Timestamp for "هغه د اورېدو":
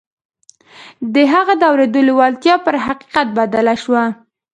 1.33-2.01